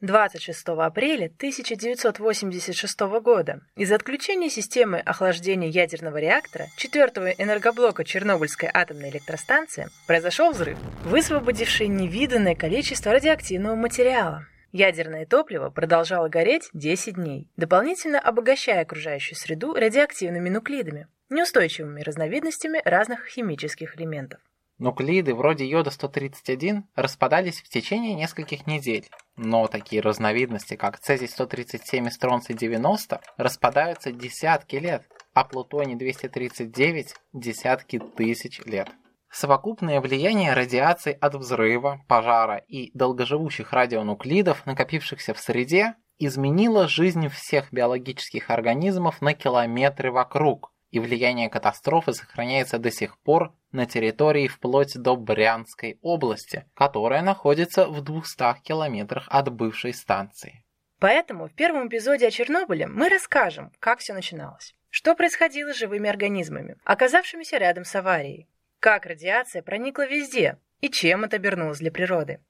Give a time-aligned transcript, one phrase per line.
[0.00, 9.88] 26 апреля 1986 года из-за отключения системы охлаждения ядерного реактора 4 энергоблока Чернобыльской атомной электростанции
[10.06, 14.46] произошел взрыв, высвободивший невиданное количество радиоактивного материала.
[14.70, 23.26] Ядерное топливо продолжало гореть 10 дней, дополнительно обогащая окружающую среду радиоактивными нуклидами, неустойчивыми разновидностями разных
[23.26, 24.38] химических элементов.
[24.78, 29.08] Нуклиды вроде йода-131 распадались в течение нескольких недель,
[29.38, 38.90] но такие разновидности, как цезий-137 и стронций-90, распадаются десятки лет, а плутоний-239– десятки тысяч лет.
[39.30, 47.72] Совокупное влияние радиации от взрыва, пожара и долгоживущих радионуклидов, накопившихся в среде, изменило жизнь всех
[47.72, 54.96] биологических организмов на километры вокруг– и влияние катастрофы сохраняется до сих пор на территории вплоть
[54.96, 60.64] до Брянской области, которая находится в 200 километрах от бывшей станции.
[60.98, 64.74] Поэтому в первом эпизоде о Чернобыле мы расскажем, как все начиналось.
[64.90, 68.48] Что происходило с живыми организмами, оказавшимися рядом с аварией.
[68.80, 72.40] Как радиация проникла везде и чем это обернулось для природы.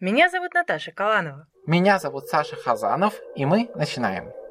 [0.00, 1.46] Меня зовут Наташа Каланова.
[1.66, 4.43] Меня зовут Саша Хазанов, и мы начинаем.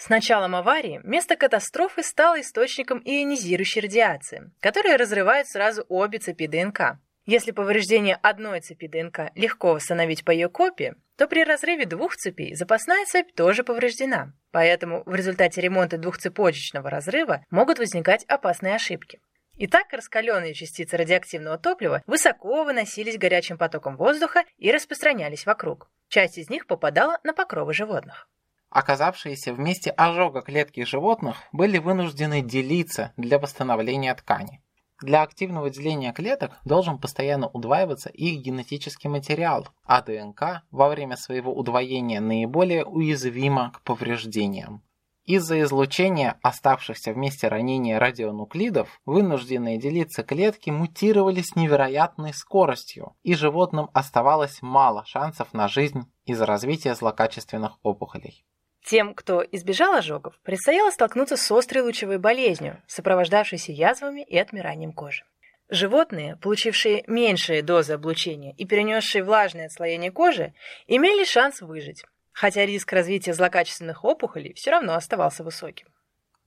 [0.00, 6.98] С началом аварии место катастрофы стало источником ионизирующей радиации, которая разрывает сразу обе цепи ДНК.
[7.26, 12.54] Если повреждение одной цепи ДНК легко восстановить по ее копии, то при разрыве двух цепей
[12.54, 14.32] запасная цепь тоже повреждена.
[14.52, 19.20] Поэтому в результате ремонта двухцепочечного разрыва могут возникать опасные ошибки.
[19.58, 25.90] Итак, раскаленные частицы радиоактивного топлива высоко выносились горячим потоком воздуха и распространялись вокруг.
[26.08, 28.30] Часть из них попадала на покровы животных.
[28.70, 34.62] Оказавшиеся в месте ожога клетки животных были вынуждены делиться для восстановления ткани.
[35.02, 41.52] Для активного деления клеток должен постоянно удваиваться их генетический материал, а ДНК во время своего
[41.52, 44.84] удвоения наиболее уязвима к повреждениям.
[45.24, 53.34] Из-за излучения оставшихся в месте ранения радионуклидов, вынужденные делиться клетки мутировали с невероятной скоростью, и
[53.34, 58.44] животным оставалось мало шансов на жизнь из-за развития злокачественных опухолей.
[58.90, 65.22] Тем, кто избежал ожогов, предстояло столкнуться с острой лучевой болезнью, сопровождавшейся язвами и отмиранием кожи.
[65.68, 70.54] Животные, получившие меньшие дозы облучения и перенесшие влажное отслоение кожи,
[70.88, 75.86] имели шанс выжить, хотя риск развития злокачественных опухолей все равно оставался высоким.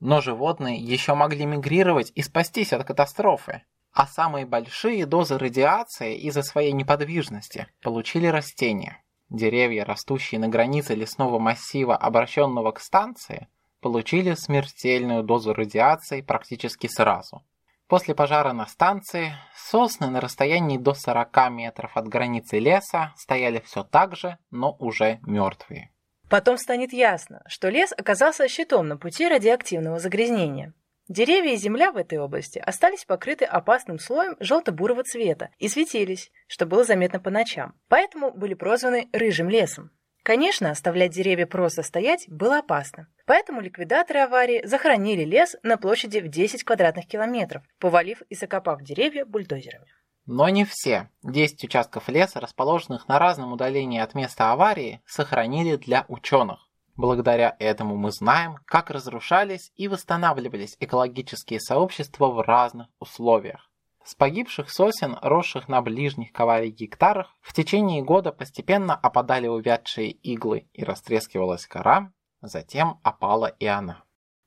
[0.01, 3.61] Но животные еще могли мигрировать и спастись от катастрофы.
[3.93, 9.01] А самые большие дозы радиации из-за своей неподвижности получили растения.
[9.33, 13.47] Деревья, растущие на границе лесного массива, обращенного к станции,
[13.81, 17.43] получили смертельную дозу радиации практически сразу.
[17.87, 23.83] После пожара на станции сосны на расстоянии до 40 метров от границы леса стояли все
[23.83, 25.89] так же, но уже мертвые.
[26.29, 30.73] Потом станет ясно, что лес оказался щитом на пути радиоактивного загрязнения.
[31.13, 36.65] Деревья и земля в этой области остались покрыты опасным слоем желто-бурого цвета и светились, что
[36.65, 39.91] было заметно по ночам, поэтому были прозваны «рыжим лесом».
[40.23, 46.29] Конечно, оставлять деревья просто стоять было опасно, поэтому ликвидаторы аварии захоронили лес на площади в
[46.29, 49.85] 10 квадратных километров, повалив и закопав деревья бульдозерами.
[50.25, 51.11] Но не все.
[51.21, 56.67] 10 участков леса, расположенных на разном удалении от места аварии, сохранили для ученых.
[56.95, 63.71] Благодаря этому мы знаем, как разрушались и восстанавливались экологические сообщества в разных условиях.
[64.03, 70.67] С погибших сосен, росших на ближних к гектарах, в течение года постепенно опадали увядшие иглы
[70.73, 72.11] и растрескивалась кора,
[72.41, 74.03] затем опала и она.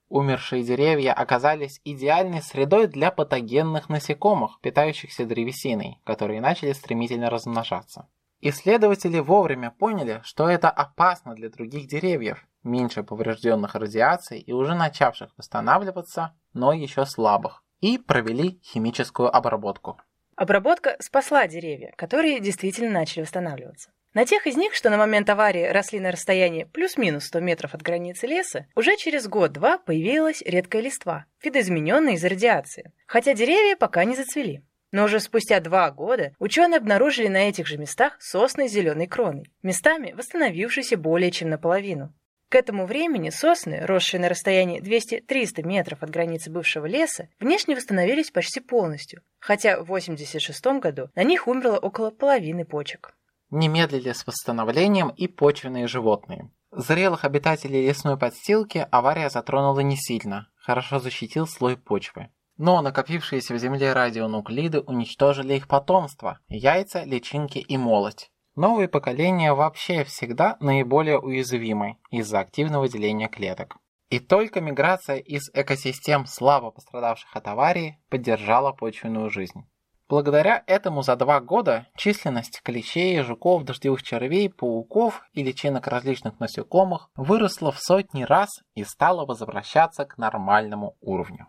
[0.08, 8.08] Умершие деревья оказались идеальной средой для патогенных насекомых, питающихся древесиной, которые начали стремительно размножаться.
[8.40, 15.32] Исследователи вовремя поняли, что это опасно для других деревьев, меньше поврежденных радиацией и уже начавших
[15.36, 19.98] восстанавливаться, но еще слабых, и провели химическую обработку.
[20.36, 23.90] Обработка спасла деревья, которые действительно начали восстанавливаться.
[24.12, 27.82] На тех из них, что на момент аварии росли на расстоянии плюс-минус 100 метров от
[27.82, 34.16] границы леса, уже через год-два появилась редкая листва, видоизмененная из радиации, хотя деревья пока не
[34.16, 34.62] зацвели.
[34.96, 39.52] Но уже спустя два года ученые обнаружили на этих же местах сосны с зеленой кроной,
[39.62, 42.14] местами восстановившиеся более чем наполовину.
[42.48, 48.30] К этому времени сосны, росшие на расстоянии 200-300 метров от границы бывшего леса, внешне восстановились
[48.30, 53.14] почти полностью, хотя в 1986 году на них умерло около половины почек.
[53.50, 56.50] Не медлили с восстановлением и почвенные животные.
[56.72, 62.30] Зрелых обитателей лесной подстилки авария затронула не сильно, хорошо защитил слой почвы.
[62.56, 68.30] Но накопившиеся в земле радионуклиды уничтожили их потомство– яйца, личинки и молоть.
[68.54, 73.76] Новые поколения вообще всегда наиболее уязвимы из-за активного деления клеток.
[74.08, 79.68] И только миграция из экосистем слабо пострадавших от аварии поддержала почвенную жизнь.
[80.08, 87.10] Благодаря этому за два года численность клещей, жуков, дождевых червей, пауков и личинок различных насекомых
[87.16, 91.48] выросла в сотни раз и стала возвращаться к нормальному уровню.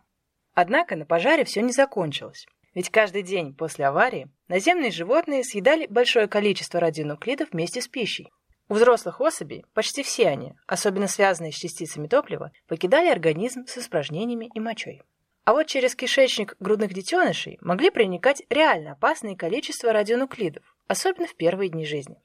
[0.60, 2.48] Однако на пожаре все не закончилось.
[2.74, 8.32] Ведь каждый день после аварии наземные животные съедали большое количество радионуклидов вместе с пищей.
[8.68, 14.50] У взрослых особей почти все они, особенно связанные с частицами топлива, покидали организм с испражнениями
[14.52, 15.04] и мочой.
[15.46, 21.70] А вот через кишечник грудных детенышей могли проникать реально опасные количества радионуклидов, особенно в первые
[21.70, 22.18] дни жизни.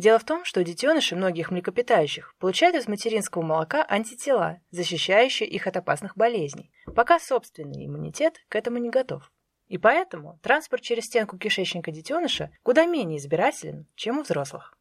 [0.00, 5.76] Дело в том, что детеныши многих млекопитающих получают из материнского молока антитела, защищающие их от
[5.76, 9.30] опасных болезней, пока собственный иммунитет к этому не готов.
[9.68, 14.74] И поэтому транспорт через стенку кишечника детеныша куда менее избирателен, чем у взрослых.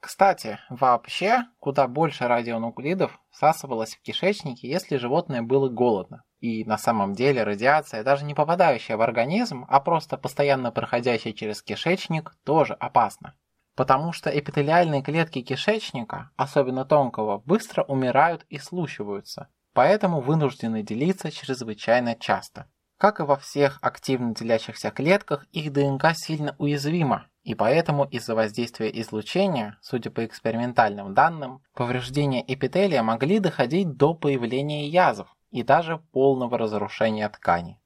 [0.00, 6.24] Кстати, вообще, куда больше радионуклидов всасывалось в кишечнике, если животное было голодно.
[6.40, 11.62] И на самом деле радиация, даже не попадающая в организм, а просто постоянно проходящая через
[11.62, 13.36] кишечник, тоже опасна.
[13.76, 22.16] Потому что эпителиальные клетки кишечника, особенно тонкого, быстро умирают и слущиваются, поэтому вынуждены делиться чрезвычайно
[22.16, 22.66] часто.
[22.98, 28.88] Как и во всех активно делящихся клетках, их ДНК сильно уязвима, и поэтому из-за воздействия
[29.02, 36.56] излучения, судя по экспериментальным данным, повреждения эпителия могли доходить до появления язв и даже полного
[36.56, 37.76] разрушения тканей.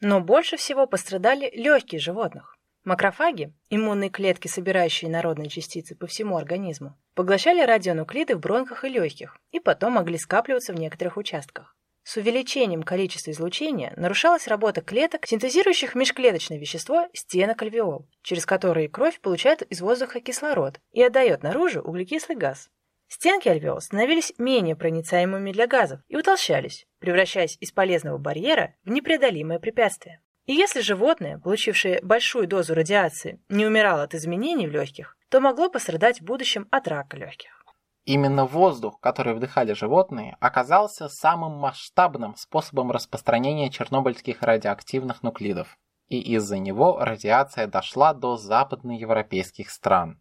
[0.00, 2.55] Но больше всего пострадали легкие животных.
[2.86, 9.36] Макрофаги, иммунные клетки, собирающие народные частицы по всему организму, поглощали радионуклиды в бронхах и легких
[9.50, 11.76] и потом могли скапливаться в некоторых участках.
[12.04, 19.18] С увеличением количества излучения нарушалась работа клеток, синтезирующих межклеточное вещество стенок альвеол, через которые кровь
[19.18, 22.70] получает из воздуха кислород и отдает наружу углекислый газ.
[23.08, 29.58] Стенки альвеол становились менее проницаемыми для газов и утолщались, превращаясь из полезного барьера в непреодолимое
[29.58, 30.20] препятствие.
[30.46, 35.68] И если животное, получившее большую дозу радиации, не умирало от изменений в легких, то могло
[35.68, 37.64] пострадать в будущем от рака легких.
[38.04, 45.76] Именно воздух, который вдыхали животные, оказался самым масштабным способом распространения чернобыльских радиоактивных нуклидов,
[46.06, 50.20] и из-за него радиация дошла до западноевропейских стран.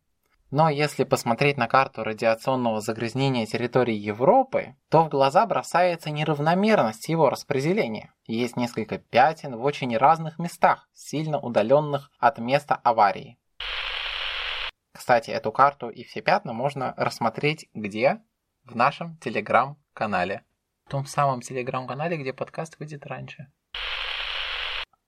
[0.51, 7.29] Но если посмотреть на карту радиационного загрязнения территории Европы, то в глаза бросается неравномерность его
[7.29, 8.13] распределения.
[8.25, 13.39] Есть несколько пятен в очень разных местах, сильно удаленных от места аварии.
[14.93, 18.21] Кстати, эту карту и все пятна можно рассмотреть где?
[18.63, 20.45] В нашем телеграм-канале.
[20.85, 23.51] В том самом телеграм-канале, где подкаст выйдет раньше.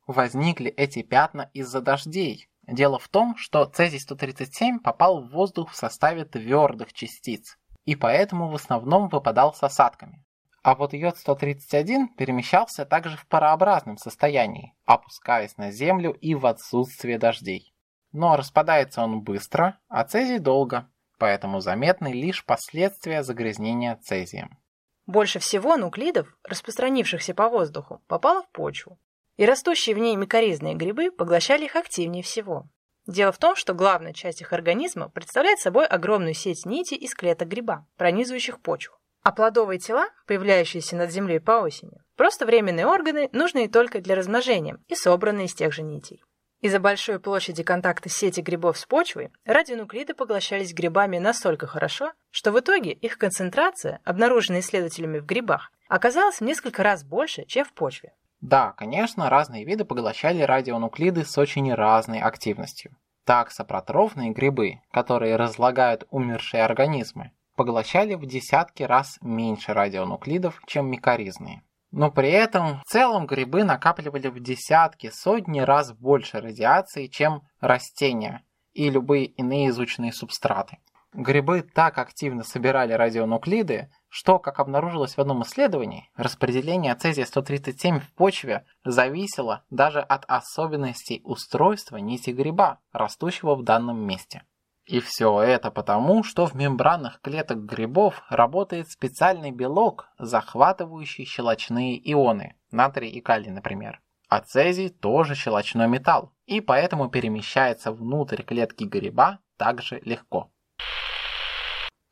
[0.07, 2.49] Возникли эти пятна из-за дождей.
[2.67, 8.55] Дело в том, что цезий-137 попал в воздух в составе твердых частиц, и поэтому в
[8.55, 10.25] основном выпадал с осадками.
[10.63, 17.73] А вот йод-131 перемещался также в парообразном состоянии, опускаясь на Землю и в отсутствие дождей.
[18.11, 24.59] Но распадается он быстро, а цезий долго, поэтому заметны лишь последствия загрязнения цезием.
[25.05, 28.99] Больше всего нуклидов, распространившихся по воздуху, попало в почву,
[29.37, 32.65] и растущие в ней микоризные грибы поглощали их активнее всего.
[33.05, 37.47] Дело в том, что главная часть их организма представляет собой огромную сеть нитей из клеток
[37.47, 38.97] гриба, пронизывающих почву.
[39.23, 44.77] А плодовые тела, появляющиеся над землей по осени, просто временные органы, нужные только для размножения
[44.87, 46.21] и собранные из тех же нитей.
[46.59, 52.59] Из-за большой площади контакта сети грибов с почвой радионуклиды поглощались грибами настолько хорошо, что в
[52.59, 58.13] итоге их концентрация, обнаруженная исследователями в грибах, оказалась в несколько раз больше, чем в почве.
[58.41, 62.95] Да, конечно, разные виды поглощали радионуклиды с очень разной активностью.
[63.25, 71.63] Так, сапротрофные грибы, которые разлагают умершие организмы, поглощали в десятки раз меньше радионуклидов, чем микоризные.
[71.91, 78.43] Но при этом в целом грибы накапливали в десятки, сотни раз больше радиации, чем растения
[78.73, 80.77] и любые иные изученные субстраты.
[81.13, 88.65] Грибы так активно собирали радионуклиды, что, как обнаружилось в одном исследовании, распределение цезия-137 в почве
[88.83, 94.43] зависело даже от особенностей устройства нити гриба, растущего в данном месте.
[94.85, 102.55] И все это потому, что в мембранах клеток грибов работает специальный белок, захватывающий щелочные ионы,
[102.71, 104.01] натрий и калий, например.
[104.29, 110.51] А цезий тоже щелочной металл, и поэтому перемещается внутрь клетки гриба также легко.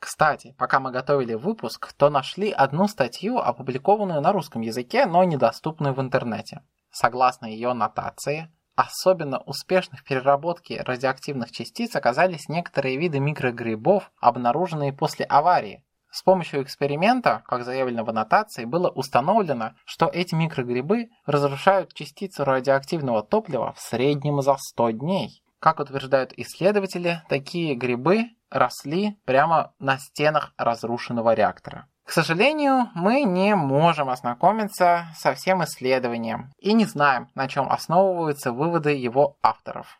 [0.05, 5.95] Кстати, пока мы готовили выпуск, то нашли одну статью, опубликованную на русском языке, но недоступную
[5.95, 6.62] в интернете.
[6.91, 15.25] Согласно ее нотации, Особенно успешны в переработке радиоактивных частиц оказались некоторые виды микрогрибов, обнаруженные после
[15.25, 15.83] аварии.
[16.12, 23.24] С помощью эксперимента, как заявлено в аннотации, было установлено, что эти микрогрибы разрушают частицу радиоактивного
[23.24, 25.41] топлива в среднем за 100 дней.
[25.59, 31.88] Как утверждают исследователи, такие грибы росли прямо на стенах разрушенного реактора.
[32.05, 38.51] К сожалению, мы не можем ознакомиться со всем исследованием и не знаем, на чем основываются
[38.51, 40.00] выводы его авторов.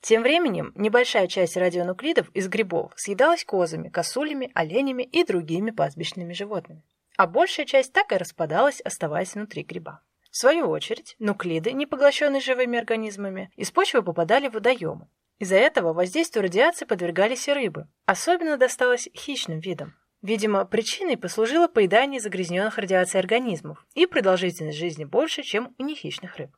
[0.00, 6.84] Тем временем небольшая часть радионуклидов из грибов съедалась козами, косулями, оленями и другими пастбищными животными,
[7.16, 10.00] а большая часть так и распадалась, оставаясь внутри гриба.
[10.30, 15.08] В свою очередь, нуклиды, не поглощенные живыми организмами, из почвы попадали в водоемы.
[15.40, 17.88] Из-за этого воздействию радиации подвергались и рыбы.
[18.04, 19.94] Особенно досталось хищным видам.
[20.20, 26.50] Видимо, причиной послужило поедание загрязненных радиацией организмов и продолжительность жизни больше, чем у нехищных рыб.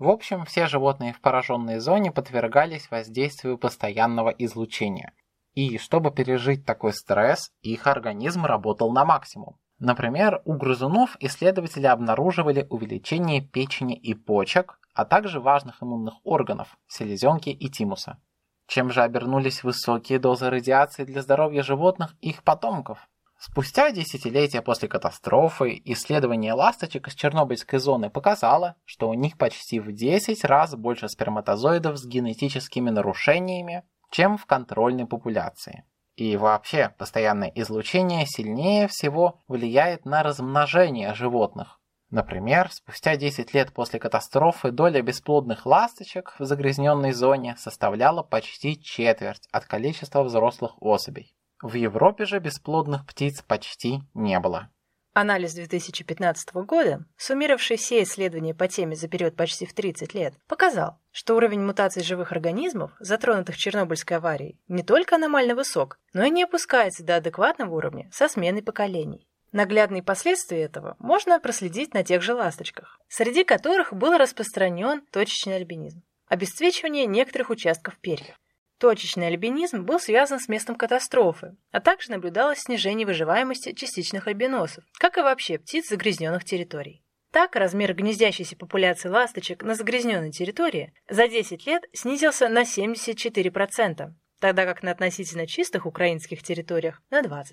[0.00, 5.14] В общем, все животные в пораженной зоне подвергались воздействию постоянного излучения.
[5.54, 9.56] И чтобы пережить такой стресс, их организм работал на максимум.
[9.80, 17.48] Например, у грызунов исследователи обнаруживали увеличение печени и почек, а также важных иммунных органов– селезенки
[17.48, 18.18] и тимуса.
[18.66, 23.08] Чем же обернулись высокие дозы радиации для здоровья животных и их потомков?
[23.38, 29.92] Спустя десятилетия после катастрофы исследование ласточек из Чернобыльской зоны показало, что у них почти в
[29.92, 35.86] 10 раз больше сперматозоидов с генетическими нарушениями, чем в контрольной популяции.
[36.20, 43.98] И вообще, постоянное излучение сильнее всего влияет на размножение животных, Например, спустя 10 лет после
[44.00, 51.32] катастрофы доля бесплодных ласточек в загрязненной зоне составляла почти четверть от количества взрослых особей.
[51.62, 54.70] В Европе же бесплодных птиц почти не было.
[55.12, 61.00] Анализ 2015 года, суммировавший все исследования по теме за период почти в 30 лет, показал,
[61.10, 66.44] что уровень мутаций живых организмов, затронутых Чернобыльской аварией, не только аномально высок, но и не
[66.44, 69.26] опускается до адекватного уровня со сменой поколений.
[69.50, 76.04] Наглядные последствия этого можно проследить на тех же ласточках, среди которых был распространен точечный альбинизм,
[76.28, 78.36] обесцвечивание некоторых участков перьев.
[78.80, 85.18] Точечный альбинизм был связан с местом катастрофы, а также наблюдалось снижение выживаемости частичных альбиносов, как
[85.18, 87.04] и вообще птиц загрязненных территорий.
[87.30, 94.64] Так, размер гнездящейся популяции ласточек на загрязненной территории за 10 лет снизился на 74%, тогда
[94.64, 97.44] как на относительно чистых украинских территориях на 20%.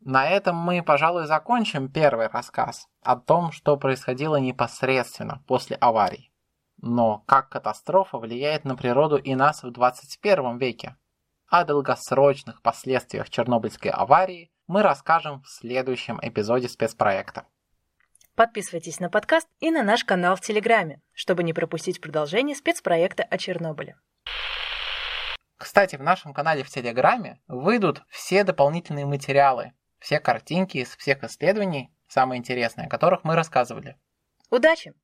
[0.00, 6.32] На этом мы, пожалуй, закончим первый рассказ о том, что происходило непосредственно после аварий.
[6.86, 10.96] Но как катастрофа влияет на природу и нас в 21 веке?
[11.48, 17.44] О долгосрочных последствиях Чернобыльской аварии мы расскажем в следующем эпизоде спецпроекта.
[18.36, 23.36] Подписывайтесь на подкаст и на наш канал в Телеграме, чтобы не пропустить продолжение спецпроекта о
[23.36, 23.96] Чернобыле.
[25.56, 31.92] Кстати, в нашем канале в Телеграме выйдут все дополнительные материалы, все картинки из всех исследований,
[32.06, 33.96] самые интересные, о которых мы рассказывали.
[34.50, 34.94] Удачи!